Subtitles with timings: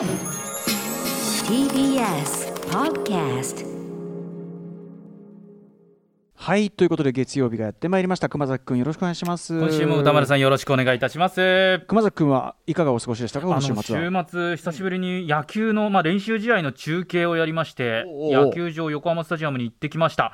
[0.00, 0.08] TBS
[2.70, 3.66] Podcast
[6.34, 8.30] はいということで月曜日がやってまいりました。
[8.30, 9.60] 熊崎くんよろしくお願いします。
[9.60, 11.80] 今週も歌丸さんよろしくお願いいたします。
[11.86, 13.46] 熊崎くんはいかがお過ごしでしたか？
[13.46, 14.24] こあのの週末は。
[14.26, 20.32] 週末久しぶりに野球の、まあ、練習試合の中継をやりまして野球場横浜スタジアムに行ってきました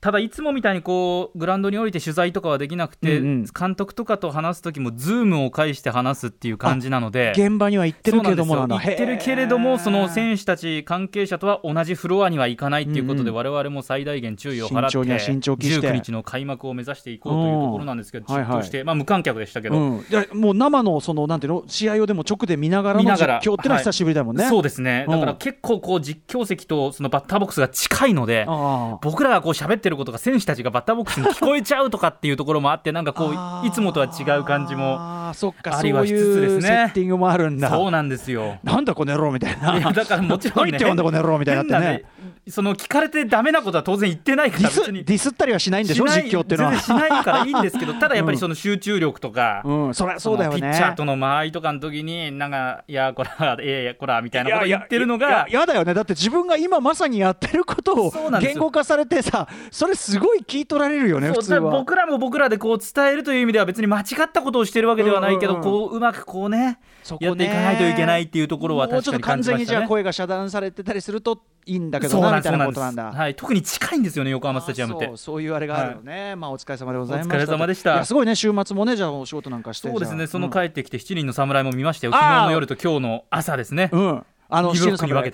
[0.00, 3.44] ただいつもみたいにこうグラウンドに降りて取材とかはできなくて、うんうん。
[3.44, 13.36] 監督とかと話す時もズームを介して話すっていう感じなので現場には行ってるけども行ってるけれどもその選手たち関係者とは同じフロアには行かないっていうことで、うん。
[13.36, 15.88] 我々も最大限注意を払って慎重には慎重期して。
[15.88, 18.44] 19日の開幕を目指していこうというところなんですけど、うんはい。
[18.44, 24.48] はいして、まあ、無観客でしたけど、うん、でもう生のそのなんていうの試合をでも直で見ながらの実況ってのは久しぶりだもんね。
[24.48, 28.98] そうですね、うんだから結構こう実況席とそのバッターボックスが近いので、あ。
[29.00, 37.70] 僕らがこう喋ってることが選手たちがバッターボックスに聞こえちゃうとかっていうところもあって、なんかこあういつもとは違う感じも、あーそっかそうありはしつつですねセッティングもあるんだ。
[37.70, 38.58] そうなんですよ。
[38.62, 39.78] なんだこの野郎みたいな。
[39.78, 42.04] いやだからもちろんね、何言ってんだこの野郎みたいになってね。
[42.48, 46.04] その聞かれてダメなことは当然言ってないから別にディスったりはしないんでしょ？
[46.06, 46.70] 実況っていうのは。
[46.72, 49.62] 全然しないからいいんですけど、ただやっぱりその集中力とか。
[49.64, 50.60] うん、そうだよね。
[50.60, 61.70] ピッチャーとの間合いとかの時に、なんか、いや、こら、いやいや、こら、みたいなことを言ってるのがい、ややだよねだって自分が今まさにやってることを言語化されてさそれすごい聞い取られるよね普通は。
[61.70, 65.70] 僕らも僕らでこう伝えるという意味では別に間違ったことをしてるわけではないけど、うんうんうん。
[65.70, 67.26] こううまくこうねそこね。
[67.26, 69.88] やっていかないといけないっていうところはもうちょっと完確かに感じ全にじゃあましたね。
[69.88, 73.12] 声が遮断されてたりするといいんだけどなみたいなことなんだ。
[73.12, 75.08] はい、特に近いんですよね横浜スタジアムって。
[75.08, 77.34] そうそういうあれがあるよね、まあお疲れ様でございました。
[77.34, 78.02] お疲れ様でした。
[78.06, 80.26] すごいね週末もねじゃあお仕事なんかしてそうですね。
[80.26, 82.14] その帰ってきて七人の侍も見ましたよ。
[82.14, 83.90] あー昨日の夜と今日の朝ですね。
[83.92, 84.72] うん、うんあの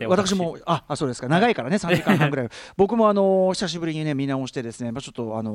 [0.08, 1.28] 私もああそうですか。
[1.28, 2.48] 長いからね3時間半ぐらい。
[2.76, 5.52] 僕もあの久しぶりにね見直してですねまあちょっとあの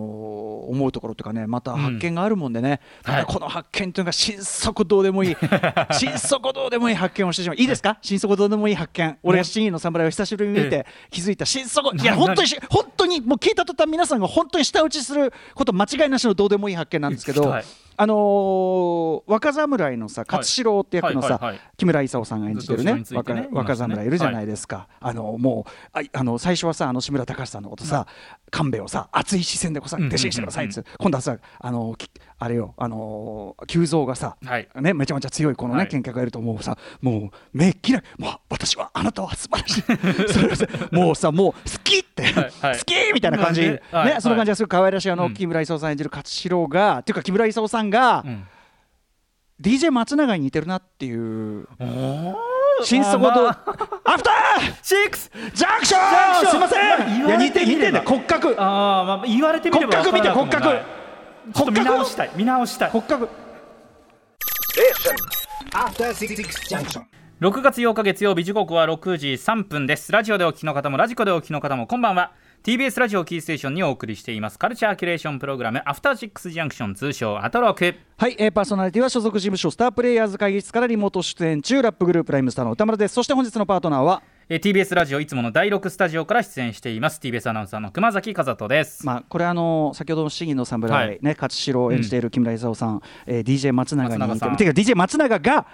[0.69, 3.21] 思うところとかねまた発見があるもんでね、はい。
[3.21, 5.35] またこの発見というのが心底どうでもいい。
[5.91, 7.55] 心底どうでもいい発見をしてしまう。
[7.55, 7.97] いいですか？
[8.01, 9.17] 心底どうでもいい発見。
[9.23, 21.61] 俺が7人の侍を久しぶりに見て気づいた心底いやな本当にし本当にもう聞いた途端皆さんが本当に舌打ちすること間違いなしのどうでもいい発見なんですけど、聞きたいあのー若侍のさ勝四郎って役のさ、はいはいはい。
[21.77, 22.93] 木村勲さんが演じてるね。
[22.93, 28.05] ね若若侍いるじゃないですか、あのもうああの最初はさあの志村隆さんのことさ、
[28.51, 30.13] 神戸をさ熱い視線でこうさうんうんうんうん。
[30.13, 34.69] 弟子にしてくださいっつって今度はさあのきあれよあの急蔵がさ、はい。
[34.75, 35.89] ね、めちゃめちゃ強いこのね、はい。
[35.91, 40.93] 見客がいるともうさもう目きらもう私はあなたは素晴らしい。
[40.95, 42.79] もうさもう好きはいはい。
[42.79, 44.21] 好きみたいな感じ、まあねねはい。
[44.21, 45.33] その感じがすごい可愛らしいあの、うん。
[45.33, 48.47] 木村勲さん演じる勝四郎がっていうか木村勲さんが、うん。
[49.59, 52.35] DJ 松永に似てるなっていうおー。
[52.83, 53.49] 心底と、まあま
[54.05, 54.13] あ。
[54.13, 54.31] アフタ
[54.83, 55.31] シックス!
[55.33, 56.01] ージャンクション!
[56.11, 56.51] ジャンクション!
[56.51, 57.25] すいません!
[57.25, 58.55] いや似て似てんだよ骨格。
[58.59, 60.67] あー、まあ、言われてみれば骨格見て骨格。
[61.53, 62.31] ちょっと見直したい。
[62.35, 62.89] 見直したい。
[62.91, 63.29] 骨格。
[65.73, 66.35] After Six
[66.69, 67.01] Junction.
[67.39, 70.11] 6月8日月曜日時刻は6時3分です。
[70.11, 72.31] ラジオでお聞きの方もラジコでお聞きの方もこんばんは。
[72.63, 74.57] TBS ラジオキーステーションにお送りしています。
[74.57, 77.93] カルチャーキュレーションプログラムアフターシックスジャンクション通称アトロク。
[78.17, 83.13] はい、えー、パーソナリティは所属事務所スタープレイヤーズ会議室からリモート出演中ラップグループライムスターの宇多丸です。
[83.13, 84.23] そして本日のパートナーは？
[84.49, 87.19] えー TBS ラジオいつもの第6スタジオから出演しています。
[87.21, 91.19] TBS アナウンサーの熊崎和人です、まあこれあの先ほどの市議の侍、はい。
[91.21, 95.67] ね勝四郎を演じている木村勲さん、えー DJ 松永にてか DJ 松永が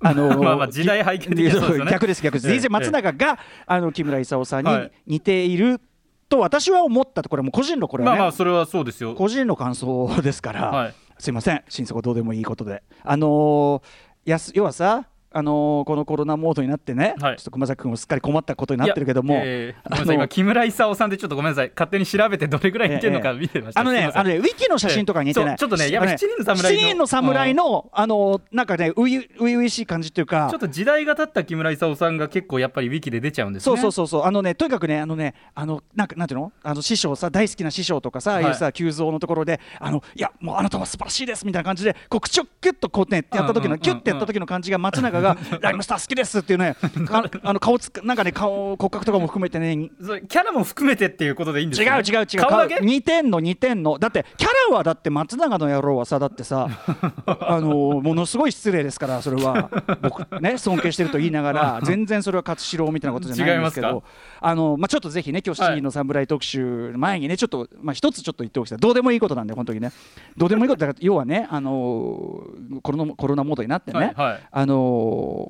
[0.00, 1.90] あのー まあまあ時代背景的そうですよね。
[1.92, 4.92] 逆です逆です、ええ DJ 松永があの木村勲さんにはい。
[5.06, 5.80] 似ている
[6.28, 9.14] と私は思ったとこれもう個人のこれはね、まあまあそれはそうですよ。
[9.14, 10.94] 個人の感想ですから、はい。
[11.18, 11.62] すいません。
[11.68, 12.82] 心底どうでもいいことで。
[13.02, 13.82] あのー
[14.24, 17.36] やす要はさあのーこのコロナモードになってね、はい。
[17.36, 21.70] ちょっと熊崎君もすっかり困ったことになってるけども、えー今木村勲さんでちょっとごめんなさい。
[21.74, 25.58] 勝手に調べてどれぐらい似てるのか見てました、あのね、あのね、ウィキの写真とかに似てない。
[25.58, 26.80] そうちょっとねやっぱ七人の侍の。
[26.80, 30.48] 七人の侍の、あの、なんかね、ういう、う々しい感じっていうか。
[30.50, 30.60] ちょっ。
[30.60, 33.64] と時代が経った木村勲さんが結構やっぱりウィキで出ちゃうんですね。
[33.64, 34.22] そうそうそうそう。
[34.24, 36.52] あのねとにかくねあのねあのなんかなんていうの？
[36.62, 38.44] あの師匠さ大好きな師匠とかさ、はい。
[38.44, 46.76] い、うさ急蔵のところであのいやもうあなたは素晴らしいですみたいな感じでこう口をキュッとこうねやった時うんうんうんうんのキュッてやった時の感じが松永がライムスター好きですっていうね
[47.10, 49.90] ああの顔つくなんかね顔骨格とかも含めてね
[50.28, 52.26] キャラも含めてっていうことでいいんです違うか、違う違う。
[52.40, 52.78] 顔だけ？
[52.80, 53.98] 似てんの似てんの。
[53.98, 56.68] だってキャラはだって松永の野郎はさだってさ
[57.26, 59.70] あのものすごい失礼ですからそれは。
[60.02, 64.02] 僕ね尊敬してると言いながら 全然それは勝四郎みたいなことじゃないんですけど
[64.40, 68.78] あの、まあ、ちょっとぜひね今日7時の侍特集前にねちょっと、まあ、一つちょっと言っておきたい。
[68.78, 69.92] どうでもいいことなんで本当にね。
[70.36, 72.42] どうでもいいことだから要はねあの
[72.82, 74.40] コロナコロナモードになってね、はいはい。
[74.50, 74.76] あの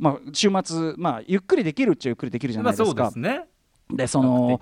[0.01, 2.87] まあ、週末、まあ、ゆっくりできるっちゃゆっくりできるじゃないですか。
[2.87, 3.47] そうですね
[3.91, 4.61] でその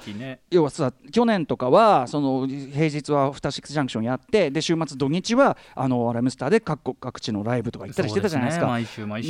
[0.50, 8.66] 要はさ去年とかはその平日はアフターシックスジャンクションやってで週末土日はあのライムスターで各国各地のライブとか行ったりしてたじゃないですか。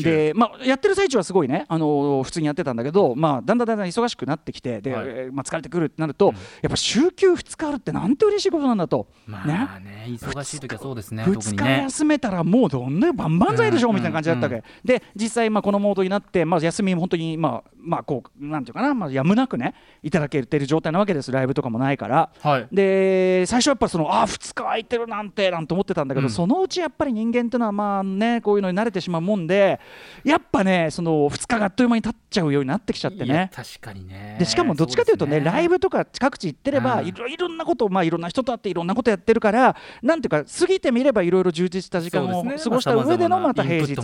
[0.02, 9.06] でまあ、やってる最中はすごいね、あの普通にやってたんだけど、まあ、だんだんだんだん忙しくなってきてで、まあ、疲れてくるってなると、やっぱ週休2日あるってなんて嬉しいことなんだと。
[9.26, 10.06] まあね。
[10.06, 21.32] 忙しい時はそうですね特2日休めたらもうどんな万々歳でしょ、うんみたいな感じだったわけ、で実際まあこのモードになって、まあ、休みも本当にまあまあこうなんていうかな、まあ、やむなくねいただけてる状態なわけです。
[21.32, 22.30] ライブとかもないから。
[22.40, 22.68] はい。
[22.72, 26.32] で最初やっぱそのあ2日空いてるなんてなんて思ってたんだけど、うん。
[26.32, 29.80] そのうちやっぱり人間っていうのはまあねこういうのに慣れてしまうもんで
[30.24, 33.50] やっぱねその2日があっという間に経っちゃうようになってきちゃってね。
[33.54, 34.36] 確かにね。
[34.38, 37.06] でしかもどっちかというとねそですライブとか各地行ってれば、うん。
[37.06, 43.94] いろいろんなことを、まあ、いろんな人と会っていろんなことやってるからなんていうか過ぎてみればいろいろ充実した時間を過ごした上でのまた平日。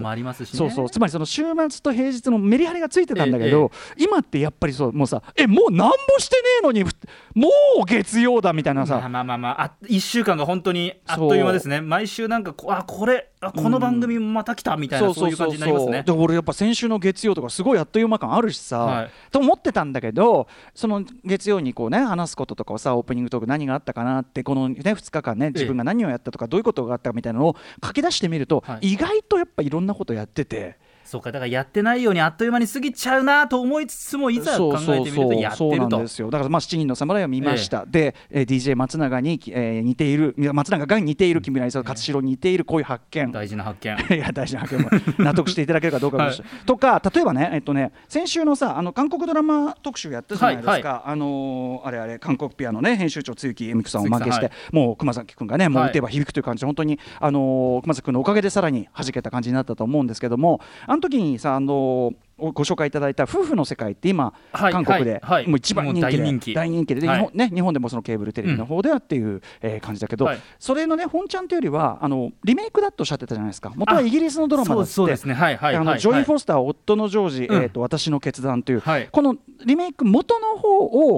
[0.47, 0.91] そうそう。
[0.91, 6.93] つまりその週末と平日のメリハリがついてたんだけど、今ってやっぱりそうもうさえもう何もしてねえのにふ
[7.35, 7.49] も
[7.81, 11.81] う月曜だみたいなさ、まあまあまあまああ1週間が本当にあっという間ですね。
[11.81, 16.03] 毎週なんかこあこれあこの番組また来たみたいな、そういう感じになりますね。
[16.03, 19.11] で俺やっぱ先週の月曜とかすごいあっという間感あるしさ、はい。
[19.31, 28.93] と思ってたんだけどその月曜にこうね話すこととかをさオープニングトーク何があったかなってこのね2日間ね自分が何をやったとかどういうことがあったかみたいなのを書き出してみると、はい。
[28.93, 30.77] 意外とやっぱいろんなことやってて。
[31.13, 36.31] そうかだからやってないようにあっという間に過ぎちゃうなと思いつつもいざ考えてみるとやってそうなんるとですよ。
[36.31, 38.43] だからまあ7人の侍を見ました、で、え。
[38.43, 43.31] ー DJ 松永に、えー似ている松永が似ている木村勲勝代に似ているこういう発見。
[43.31, 44.17] 大事な発見。
[44.17, 55.91] いや大事な発見も納得していただけるかどうかもしれない とか例えばねえっとね先週のさあの韓国ドラマ特集やったじゃないですか、はいはあのーあれあれ韓国ピアノね編集長露木恵美子さんをおまけして、露木もう熊崎君がねもうはい。
[55.91, 62.15] 打てば響くという感じで本当にあのー熊崎君のおかげでさらに弾けた感じになったと思うんですけどもあの時にさあのー
[62.51, 65.47] ご紹介いただいた「夫婦の世界」って今、はい韓国で、はいはい。
[65.47, 66.55] もう一番人気で人気。
[66.55, 67.01] 大人気で。
[67.01, 67.19] で、はい。
[67.19, 70.39] 日本ね、日本でもそのケーブルテレビの方ではっていう、えー感じだけど、はい。
[70.59, 73.73] それのね本ちゃんというよりはあのリメイクだとおっしゃってたじゃないですか。
[73.75, 74.91] 元はイギリスのドラマだって。
[74.91, 75.35] そうですね。
[75.35, 77.63] はいはいはいあの女医・はいフォスター、夫のジョージ、うん。
[77.63, 79.09] えー、と私の決断という、はい。
[79.11, 81.17] このリメイク元の方を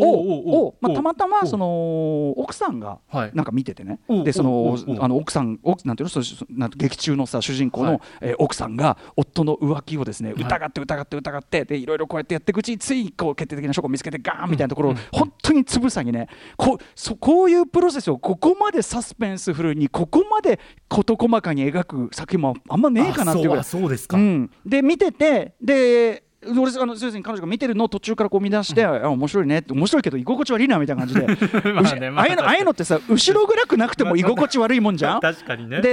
[0.00, 3.30] をを、まあ、たまたまおその奥さんがはい。
[3.34, 8.00] なんか見ててね、おでそのあの奥さん奥なんていうのそそなんて劇中のさ主人公の、はい。
[8.20, 23.60] えー奥さんが夫の浮気をですねい疑って疑って疑ってでいろいろこうやってやっていくうちについこう決定的な証拠を見つけてガーンみたいなところを、本当につぶさにねこうそこういうプロセスをここまでサスペンスフルにここまで事細かに描く作品もあんまねえかなっていうぐらい。
[23.60, 31.24] あそうですか、うん、で見ててで俺あの要するに彼女が見てるのを途中からこう見出して、あ面白いねって面白いけど居心地悪いなみたいな感じで。
[31.72, 35.20] まあねまあああいうのああいうのってさ後ろ暗くなくても居心地悪いもんじゃん？
[35.20, 35.80] 確かにね。
[35.80, 35.90] で、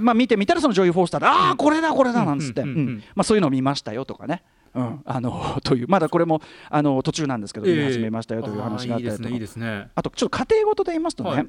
[0.00, 2.62] まあ、見てみたらそのジョイ・フォースターで、ああこれだこれだなんつって、
[3.24, 4.42] そういうのを見ましたよとかね。
[4.74, 6.40] うん、あの というまだこれも
[6.70, 9.28] あの途中なんですけど、見始めましたよという話があったりとか。
[9.28, 9.88] あーいいですねね。
[9.94, 11.46] あとちょっと家庭ごとで言いますとね、はい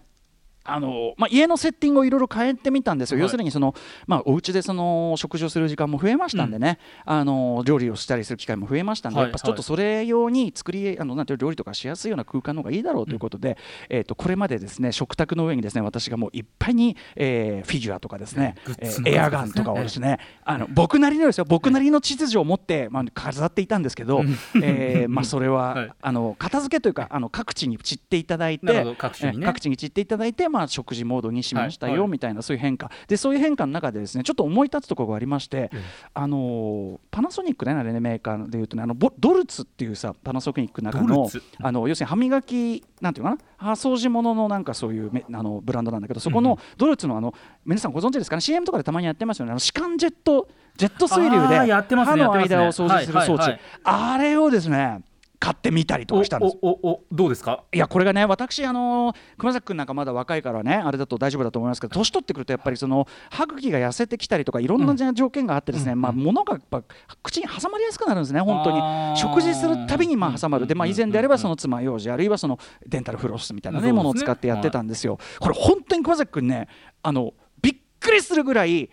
[0.65, 3.23] あのまあ、家のセッティングをいろいろ変えてみたんですよ、はい。
[3.23, 3.75] 要するにその、
[4.07, 13.57] まあ、お家でその食事をする時間も増えましたんでね、あの料理をしたりする機会も増えましたんで、はいやっぱちょっとそれ用に作りあのなんていう料理とかしやすいような空間の方がいいだろうということで、
[13.89, 24.23] えー、とこれまでですね食卓の上にですね私がもういっぱいに、えーフィギュアとかですね、えーエアガンとかをですね、あの僕なりのですよ僕なりの秩序を持って、まあ、飾っていたんですけど、
[24.61, 25.91] えーまあ、 それは、はい。
[26.01, 29.43] あの片付けというかあの各地に散っていただいて各地にね。
[29.43, 32.91] え各地に散っていただいて、まあ、食事モードにしましたよ、みたいなそういう変化。
[33.07, 35.71] でそういう変化の中でですねちょっと思い立つところがありまして、
[36.13, 41.27] あのパナソニックねあれねメーカーでいうとねあのボドルツっていうさパナソニックの中の
[41.61, 47.33] あの要するに歯磨きなんていうかな歯掃除物のなんかそういうめあのブランドなんだけどそこのドルツのあの
[47.65, 49.51] 皆さんご存知ですかね？CM とかでたまにやってますよね。
[49.51, 50.47] あの歯間ジェット
[50.77, 53.43] ジェット水流で歯の間を掃除する装置、
[53.83, 55.01] あれをですね
[55.43, 56.57] 買ってみたりとかしたんです。
[56.61, 57.65] おおどうですか？
[57.73, 66.81] いやこれがね私あのー熊崎君なんかまだ若いからねあれだと大丈夫だと思いますけど年取ってくるとやっぱりその歯茎が痩せてきたりとかいろんな条件があってですね、まあ物がやっぱ
[67.21, 69.17] 口に挟まりやすくなるんですね本当に。
[69.17, 70.65] 食事するたびにまあ挟まる。
[70.65, 72.57] でまあ以前であればそのうん爪楊枝あるいはその
[72.87, 73.91] デンタルフロスみたいなねね。
[73.91, 75.19] ものを使ってやってたんですよ。
[75.39, 76.69] これ本当に熊崎君ね
[77.01, 78.89] あのびっくりするぐらい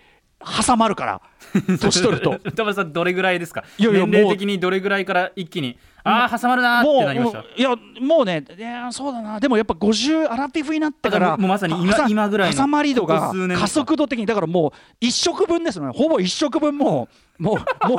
[0.66, 1.20] 挟まるから。
[1.80, 2.38] 年取ると。
[2.54, 3.64] 田村さんどれぐらいですか？
[3.78, 7.40] いやいや年齢もう的にどれぐらいから一気にああ挟まるなーってなりました？
[7.56, 7.70] いや
[8.00, 9.40] もうねいやそうだな。
[9.40, 15.92] でもやっぱ50アラフィフになってからもうまさに今は今ぐらいの挟まり度が加速度的にだからもう一食分ですよね。
[15.94, 17.94] ほぼ一食分もうもうも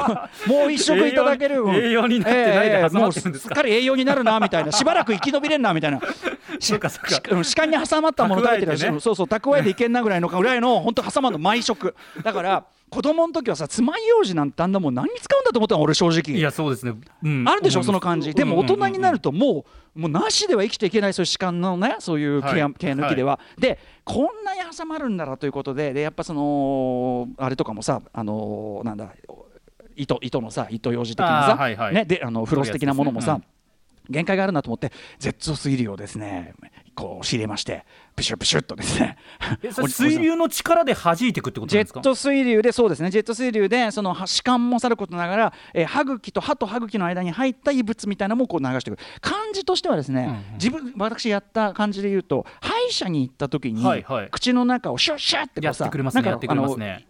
[0.47, 1.63] うもう一食いただける。
[1.75, 3.47] 栄養になってないでってるんですか？
[3.47, 5.99] すっかり栄養になるなみたいなしばらく生き延びれんなみたいな
[6.59, 6.99] そうかそ
[7.43, 16.37] 歯間に挟まったもの食べてる蓄えてねそうそう蓄えていけんなぐらいのぐらいの本当挟まるの毎食だから子供の時はさ爪楊枝なんてあんなもん何に使うんだと思ったの俺正直。
[16.37, 16.93] いやそうですね、
[17.23, 17.47] うん。
[17.47, 18.33] あるでしょその感じ。
[18.33, 22.73] でも大人になるとともうもうなしでは生きていけないそういう歯間のねそういう毛,、はい。
[22.73, 29.13] 毛抜きでは、でこんなに挟まるんだらということででやっぱそのあれとかもさあのなんだ
[29.95, 31.93] 糸糸のさ糸用紙的なさ、はいはい。
[31.93, 33.61] ね、であのフロス的なものもさ、そういうやつです
[34.09, 36.55] 限界があるなと思って絶頂水流をですね。
[36.93, 39.17] こう仕入れましてプシュプシュっとですね。
[39.87, 42.01] 水流の力で弾いていくってことなんですか？
[42.01, 43.09] ジェット水流でそうですね。
[43.09, 50.43] ジェット水流でその歯間もさることながら、えー歯茎と歯と歯茎の間に入った異物みたいなのもこう流していく感じとしてはですね、うんうん。
[50.53, 54.29] 自分私やった感じで言うと歯医者に行った時に、はいはい。
[54.29, 57.07] 口の中をシュッシュッってこうさやってくれますねなんかやってくれますね。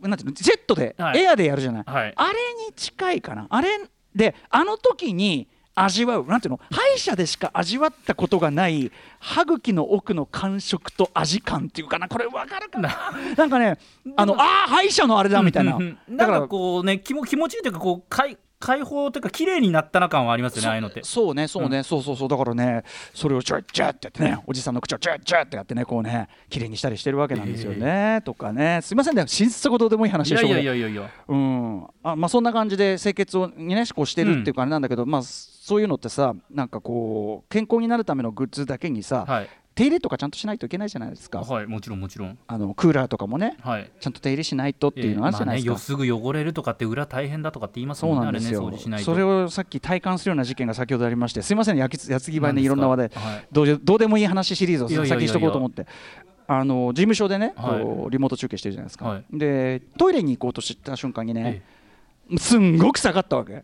[0.00, 1.20] なんていうのジェットで、はい。
[1.22, 2.12] エアでやるじゃない、はい。
[2.16, 2.32] あれ
[2.66, 3.46] に近いかな。
[3.48, 3.68] あれ
[4.14, 5.46] であの時に
[5.84, 12.90] 味わうなんていうの歯医者でしか味わったことがない歯茎の奥の感触と味感っていうかなこれ分かるかな？
[13.36, 13.46] な。
[13.46, 13.78] んかね
[14.16, 15.76] あのあー歯医者のあれだみたいな。
[15.76, 15.98] うんうん。
[16.08, 21.02] うんだからこうね気も気持ちいいというかこう解解放というか綺麗になったな感はありますよねああいうのって。
[21.04, 22.28] そうねそうね、そうそうそう。
[22.28, 22.82] だからね
[23.14, 28.80] それをチュッチュッってやってねおじさんの口をチュッチュッってやってねこうね綺麗にしたりしてるわけなんですよね、とかね。
[28.82, 30.50] すいませんね親切ことでもいい話でしょう。
[30.50, 31.86] やいやいやいやうん。
[32.02, 35.22] あまあ、そんな感じで清潔をにねこうしてるっていうかあれなんだけど、まあ
[35.68, 39.48] そういうのってさなんかこう健康になるためのグッズだけにさ、はい。
[39.74, 42.36] 手入れとかちゃんとしないといけないじゃないですか、はいもちろんもちろん。
[42.48, 43.90] あのクーラーとかもねはい。
[44.00, 48.26] ちゃんと手入れしないとっていうのがあるじゃないですか、まあね、よすぐ汚れるとかって裏大変だとかって言いますそもね。
[48.26, 49.06] あれねうんなんですよ、掃除しないと。
[49.06, 53.46] それをさっき体感するような事件が先ほどありましてすいませんやきつやつぎばいねいろんな話題、はい。
[53.52, 55.20] どうでどうでもいい話シリーズをいやいやいやいや。
[55.20, 55.86] 先にしとこうと思って。
[56.48, 58.10] あの事務所でね、はい。
[58.10, 59.24] リモート中継してるじゃないですか、はい。
[59.30, 61.62] でトイレに行こうとした瞬間にね
[62.32, 63.62] え、すんごく下がったわけ。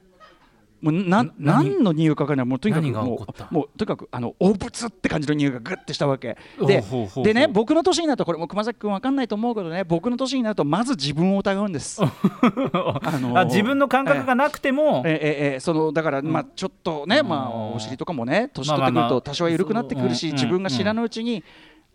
[0.84, 1.82] もうなな何？
[1.82, 2.46] の匂いか分からない。
[2.46, 6.36] もうとにかくもうもうとにかくあの汚物って感じの匂いがグッてしたわけ。
[6.60, 6.84] で
[7.22, 12.02] でね僕の年になるとこれも熊崎君分かんないと思うけどね僕の年になるとまず自分を疑うんです。
[12.04, 21.42] あのーあ自分の感覚がなくても、ええええそのだからまあちょっとね、まあお尻とかもね年取ってくると多少は緩くなってくるし、自分が知らぬうちに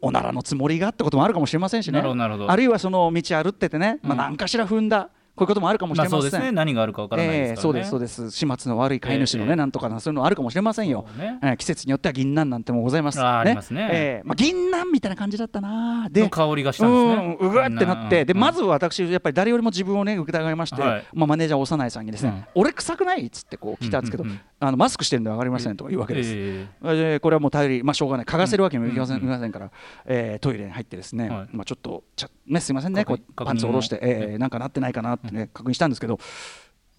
[0.01, 1.99] おならのつもりがってこともあるかもしれませんしね。
[1.99, 6.21] あるいはその道歩っててね、まあ、何かしら踏んだこういうこともあるかもしまあれません。
[6.21, 6.51] そうですね。
[6.51, 8.31] 何があるかわからないですからね、ええそうですそうです。
[8.31, 9.55] 始末の悪い飼い主のね、ええ。
[9.55, 11.39] なんとかなそういうのあるかもしれませんよ、ね。
[11.41, 13.21] ええ季節によっては銀杏なんてもございます。
[13.21, 13.89] あーありますね。
[13.91, 16.07] ええまあ、銀杏みたいな感じだったな。
[16.09, 17.37] での香りがしたんですね。
[17.39, 21.03] うわってなって、でまず私やっぱり誰よりも自分をね疑いまして、はい。
[21.13, 22.61] まあ、マネージャー幼いさんにですね、うん。
[22.61, 28.25] 俺臭くないっつってこう来たんですけど、うんうんうんあのマスクしてるんで分かりませんとか言うわけです、えでこれはもう頼り、まあ、しょうがない。
[28.25, 29.71] 嗅がせるわけにもいきません,、から、
[30.05, 31.49] えートイレに入ってですね、はい。
[31.53, 33.05] まあ、ちょっとちゃねすいませんね。
[33.05, 36.19] こうパンツ下ろして、えーなんかなってないかなってね、確認したんですけど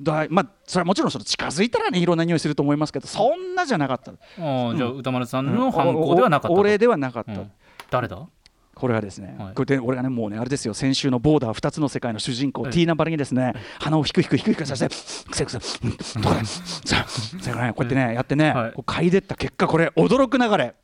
[0.00, 7.52] だまあ、それはもちろんその近づいたらねいろんな匂いすると思いますけどそんなじゃなかった、えああじゃあ歌丸さんの犯行ではなかったと、おお俺ではなかった、うん。
[7.90, 8.26] 誰だ？
[8.74, 9.54] これはですね、はい。
[9.54, 14.94] これで俺がねもうねあれですよ先週のボーダー2つの世界の主人公、ええティーナバリにですね鼻をひくひくひくひくさせて
[15.30, 18.72] くせくせうんとかねさそれからねこうやってねやってね、はい。
[18.72, 20.74] こう嗅いでった結果これ驚く流れ。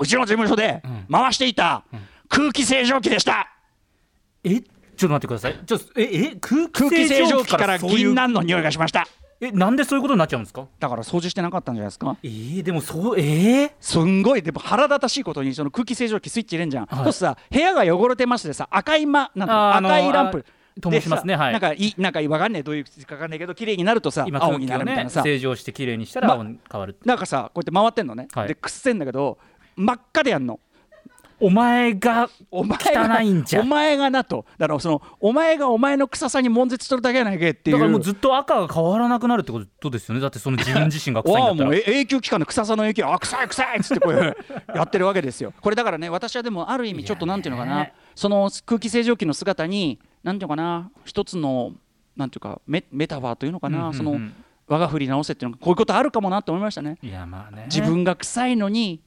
[0.00, 1.06] うちの事務所でん。
[1.10, 1.84] 回していた
[2.28, 3.48] 空気清浄機でした、
[4.44, 4.60] え？
[4.60, 5.58] ちょっと待ってください。
[5.64, 6.36] ちょっとええ？
[6.40, 9.08] 空空気清浄機から銀杏の匂いがしました
[9.40, 10.66] えなんでそういうことになっちゃうんですか？
[10.80, 12.16] だから掃除してなかったんじゃないですか？
[12.22, 17.04] えー、でもそうえー、すんごいでも腹立たしいことにその空気清浄機スイッチ入れんじゃん、はい。
[17.04, 20.44] そうするとさ部屋が汚れてますでさ赤いまなんていうのあーあの赤いランプ。
[20.48, 21.52] あ灯しますねはい。
[21.52, 28.48] なんかいなんかわかんねえどういう口かわかんないけど綺麗になるとさ今青になるみたいなさ、正常してきれいにしたらま青に変わる、なんかさこうやって回ってんのね、はい。
[28.48, 29.38] でくっせんだけど
[29.74, 30.60] 真っ赤でやんの
[31.40, 33.60] お前がお前が汚いんじゃ。
[33.60, 34.44] お前がなと。
[34.58, 37.76] だからそのお前がお前の臭さに悶絶しとるだけやないけっていう。
[37.76, 40.20] だからもうずっと赤が変わらなくなるってことですよね。
[40.20, 41.68] だってその自分自身が臭いんだったら。
[41.68, 44.12] もうえ永久期間の臭さの影響あ臭い臭いっつってこう。
[44.12, 44.36] い う
[44.74, 45.52] やってるわけですよ。
[45.60, 47.88] これだからね私はでもある意味ちょっとなんていうのかな。
[48.14, 50.90] その空気清浄機の姿になんていうのかな。
[51.04, 51.72] 一つの
[52.16, 53.94] なんていうかメメタファーというのかな、うんうんうん。
[53.94, 54.20] その
[54.66, 56.98] 我が振り直せっていうのがこういうことあるかもなって思いましたね。
[57.00, 57.66] いやまあね。
[57.66, 59.00] 自分が臭いのに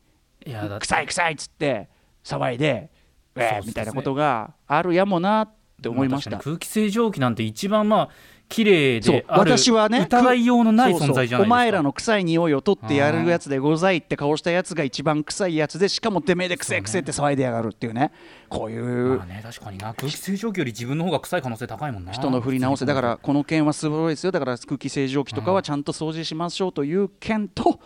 [0.80, 1.90] 臭い臭いっつって
[2.24, 2.90] 騒いで
[3.36, 5.50] えーみたいなことがあるやもなっ
[5.82, 6.32] て思いました。
[6.32, 8.10] 確かに空気清浄機なんて一番まあ
[8.50, 11.44] 綺麗である私はね疑いようのない存在じゃないですか。
[11.44, 18.12] お前らの臭い匂いを取ってやるやつでございって顔したやつが一番臭いやつでしかもてめえで臭い臭いって騒いでやがるっていうね。
[18.50, 19.94] こういうまあね確かにな。
[19.94, 22.12] 空気清浄機より自分の方が臭い可能性高いもんな。
[22.12, 24.34] 人の振り直せだからこの件はすごいですよ。
[24.34, 27.80] だから空気清浄機とかはちゃんと掃除しましょうという件と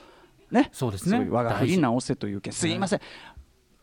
[0.49, 0.69] ね。
[0.71, 1.19] そうですね。
[1.19, 2.51] いう我が振り直せという件。
[2.51, 2.99] すいません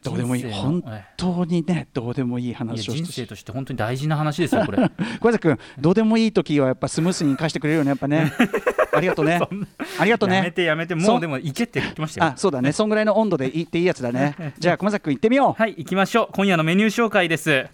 [0.02, 0.50] どうでもいい。
[0.50, 4.78] 本え当にねどうでもいい話を人生として本当に大事な話ですよこれ。
[5.20, 8.32] 小崎君どうでもいい時はやっぱスムースに返してくれるよねやっぱね。
[8.94, 9.40] ありがとうね。
[9.98, 10.36] ありがとうね。
[10.36, 11.20] やめてやめてもう。
[11.20, 12.32] でも行けって言ってましたよ。
[12.32, 12.72] あそうだね。
[12.72, 14.54] そんぐらいの温度で言っていいやつだね。
[14.58, 15.60] じゃあ熊崎君行ってみよう。
[15.60, 16.28] はい行きましょう。
[16.32, 17.66] 今夜のメニュー紹介です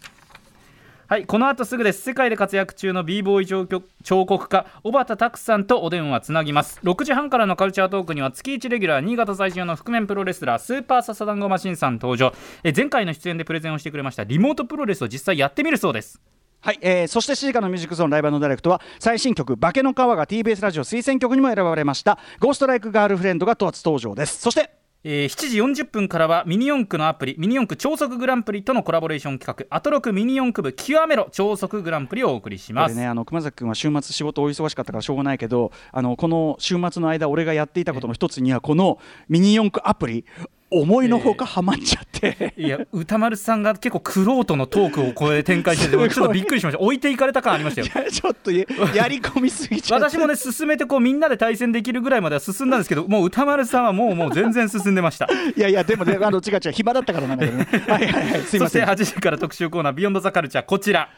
[1.11, 2.03] はいこの後すぐです。
[2.03, 6.81] 世界で活躍中の b ボーイ彫刻彫刻家小畑拓さんとお電話つなぎます。
[6.85, 12.35] 6時半からのカルチャートークには月1レギュラー新潟在住の覆面プロレスラースーパーササダンゴマシンさん登場。
[12.63, 16.21] え前回の出演でプレゼンをしてくれましたリモートプロレスを実際やってみるそうです。
[16.61, 24.43] はい、えー、そして7時からのミュージックゾーンライブダイレクトは最新曲「化けの皮」が TBS ラジオ推薦曲にも選ばれました「ゴーストライクガールフレンド」が初登場です。
[24.43, 32.97] そしてえー、7時40分からはミニ四駆のアプリミニ四駆超速グランプリとのコラボレーション企画アトロクミニ四駆部極めろ超速グランプリをお送りします。
[32.97, 40.25] ねあの熊崎君は週末仕事お忙しかったからしょうがないけどあのこの週末の間俺がやっていたことの一つにはこのミニ四駆アプリ
[40.71, 46.81] 思いのほかハマっちゃって、いや歌丸さんが結構クロートのトークをこれ展開しててちょっとびっくりしました。
[46.81, 48.11] 置いていかれた感ありましたよ。
[48.11, 50.05] ちょっとややり込みすぎちゃって。
[50.11, 55.27] 私もね進めてこうみんなで対戦できるぐらいまでは進んだんですけどもう歌丸さんはもうもう全然進んでました。
[55.57, 57.67] いやいやでもねあの違う違う暇だったからなんだけどね。
[57.89, 61.09] はいはいはいすいそしてません8時から特集コーナー「ビヨンドザカルチャーこちら。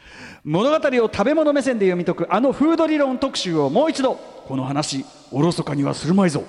[0.43, 4.15] 物語を食べ物目線で読み解くあのフード理論特集をもう一度。
[4.47, 6.43] この話おろそかにはするまいぞ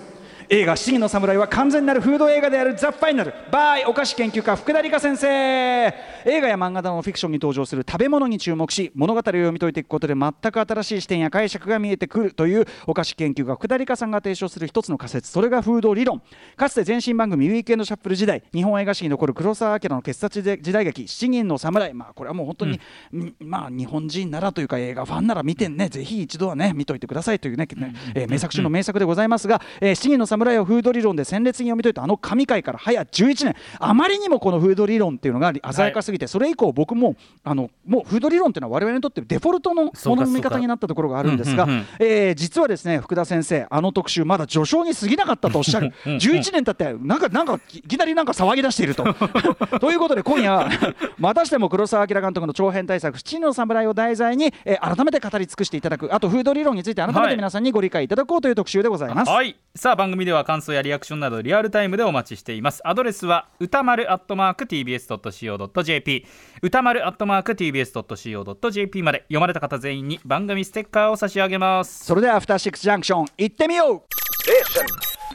[0.48, 5.94] 映画「七人の侍」は完全なるフード映画であるザ・ファイナル by お菓子研究家福田理香先生。
[6.24, 15.30] 映画や漫画などのフィクションに登場する食べ物に注目し物語を読み解いていくことで全く新しい視点や解釈が見えてくるというお菓子研究家福田理香さんが提唱する一つの仮説。
[15.30, 16.22] それがフード理論。
[16.56, 22.80] かつて前身番組「ウィークエンドシャッフル」時代日本映画史に残る黒澤明の傑作時代劇「七人の侍」まあこれはもう本当に、
[23.12, 25.88] んまあ日本人ならというか映画ファンなら見てね。
[25.88, 27.38] ぜひ一度はね見といてください。
[27.38, 33.56] というね、ねえー名作中の名作でございますが「えー七人の侍」をフード理論で鮮烈に読み解いたあの神回から早11年。
[33.78, 45.92] あまりにもこのフード理論っていうのが鮮やかすぎて、それ以降僕もあのもうフード理論っていうのは我々にとってデフォルトのものの見方になったところがあるんですがうんうんうんえー実はですね福田先生あの特集まだ序章に過ぎなかったとおっしゃる。
[46.06, 49.04] うんうん11年経ってなんかなんかいきなりなんか騒ぎ出していると。
[49.80, 50.68] ということで今夜は
[51.18, 56.12] またしても黒澤明監督の長編大作「七人の侍」を題材に、えー改めて語り尽くしていただく。
[56.14, 57.30] あとフード理論について改めはい。
[57.30, 59.30] て皆さんにご理解いただこうという特集でございます。
[59.30, 59.56] はい。
[59.74, 62.80] さあ番組では感想やリアクションなどリアルタイムでお待ちしています。
[62.84, 66.26] アドレスは歌丸アットマーク TBS.CO.JP
[66.62, 72.04] 歌丸アットマーク TBS.CO.JP まで読まれた方全員に番組ステッカーを差し上げます。
[72.04, 74.02] それではアフターシックスジャンクション行ってみよう。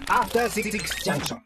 [0.10, 0.72] After Six
[1.03, 1.39] Junction.